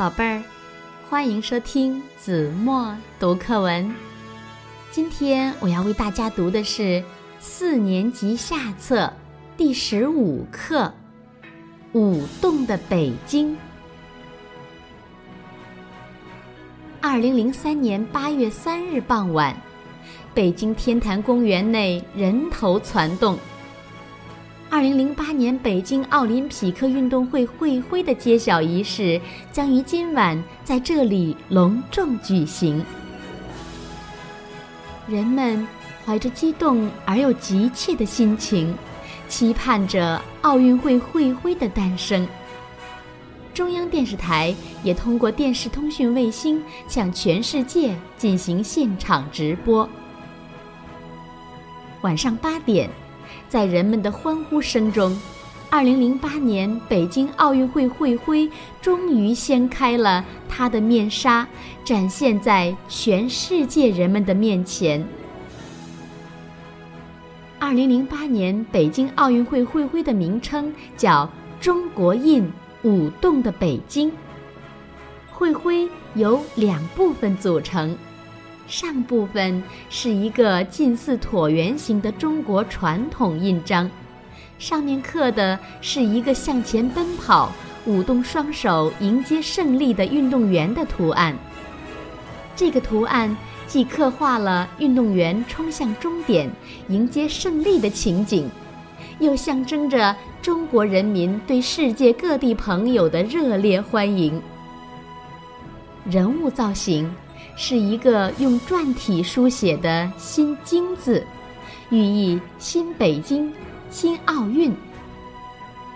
[0.00, 0.42] 宝贝儿，
[1.10, 3.94] 欢迎收听子墨读课文。
[4.90, 7.04] 今天我要为大家读的是
[7.38, 9.12] 四年级下册
[9.58, 10.90] 第十五课
[11.98, 13.52] 《舞动的北京》。
[17.02, 19.54] 二零零三年八月三日傍晚，
[20.32, 23.38] 北京天坛公园内人头攒动。
[24.70, 29.20] 二零零八年北京奥林匹克运动会会徽的揭晓仪式
[29.50, 32.82] 将于今晚在这里隆重举行。
[35.08, 35.66] 人们
[36.06, 38.72] 怀着激动而又急切的心情，
[39.28, 42.26] 期盼着奥运会会徽的诞生。
[43.52, 49.86] 中央电视台也通过电视通讯卫星向全世界进行现场直播。
[52.02, 52.88] 晚上八点。
[53.48, 55.16] 在人们的欢呼声中
[55.70, 58.50] ，2008年北京奥运会会徽
[58.80, 61.46] 终于掀开了它的面纱，
[61.84, 65.06] 展现在全世界人们的面前。
[67.60, 72.50] 2008年北京奥运会会徽的名称叫“中国印
[72.82, 74.10] 舞动的北京”。
[75.30, 77.96] 会徽由两部分组成。
[78.70, 83.90] 上部分是一个近似椭圆形的中国传统印章，
[84.60, 87.52] 上面刻的是一个向前奔跑、
[87.84, 91.36] 舞动双手迎接胜利的运动员的图案。
[92.54, 96.48] 这个图案既刻画了运动员冲向终点、
[96.86, 98.48] 迎接胜利的情景，
[99.18, 104.40] 又象征着中国人民对世界各地朋友的热烈欢迎。
[106.04, 107.12] 人物造型。
[107.56, 111.24] 是一个用篆体书写的新“京”字，
[111.90, 113.52] 寓意新北京、
[113.90, 114.74] 新奥运。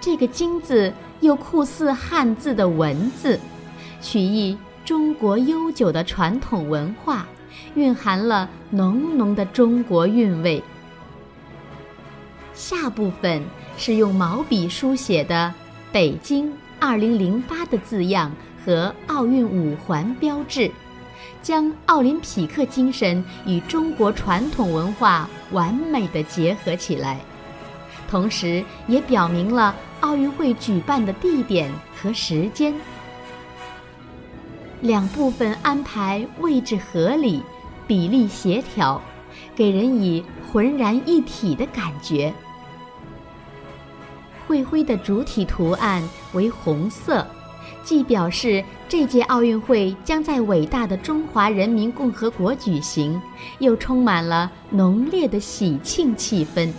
[0.00, 3.38] 这个“京”字又酷似汉字的“文”字，
[4.00, 7.26] 取意中国悠久的传统文化，
[7.74, 10.62] 蕴含了浓浓的中国韵味。
[12.52, 13.42] 下部分
[13.78, 15.54] 是用毛笔书写的
[15.92, 18.32] “北京 2008” 的字样
[18.64, 20.70] 和奥运五环标志。
[21.42, 27.18] 将奥林匹克精神与中国传统文化完美的结合起来，
[28.08, 31.70] 同时也表明了奥运会举办的地点
[32.00, 32.72] 和时间。
[34.80, 37.42] 两部分安排位置合理，
[37.86, 39.00] 比例协调，
[39.54, 42.32] 给人以浑然一体的感觉。
[44.46, 47.26] 会徽的主体图案为红色。
[47.84, 53.20] 既表示这届奥运会将在伟大的中华人民共和国举行，
[53.58, 56.70] 又充满了浓烈的喜庆气氛。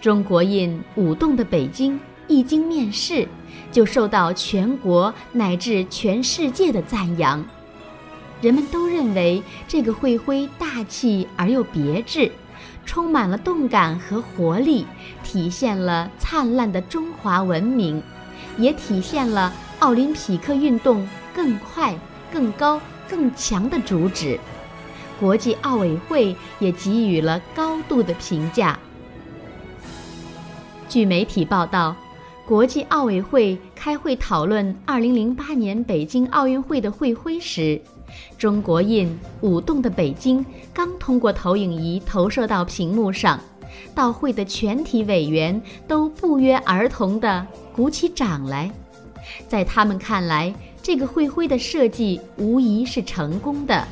[0.00, 1.98] 中国印舞动的北京
[2.28, 3.26] 一经面世，
[3.72, 7.44] 就受到全国乃至全世界的赞扬。
[8.42, 12.30] 人们都认为这个会徽大气而又别致，
[12.84, 14.84] 充满了动感和活力，
[15.22, 18.02] 体现了灿烂的中华文明。
[18.58, 21.94] 也体现了奥林匹克运动更快、
[22.32, 24.38] 更高、更强的主旨。
[25.20, 28.78] 国际奥委会也给予了高度的评价。
[30.88, 31.96] 据媒体报道，
[32.46, 37.80] 国际奥委会开会讨论2008年北京奥运会的会徽时，
[38.36, 43.40] 中国印舞动的北京刚通过投影仪投射到屏幕上。
[43.94, 48.70] 到会的全体委员都不约而同地鼓起掌来，
[49.48, 53.86] 在他们看来，这个会徽的设计无疑是成功的。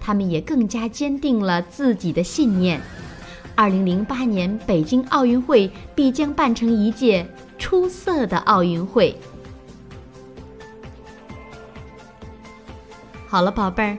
[0.00, 2.80] 他们也更加坚定了自己的信念：，
[3.54, 7.26] 二零零八年北京奥运会必将办成一届
[7.58, 9.16] 出色的奥运会。
[13.28, 13.98] 好了，宝贝儿。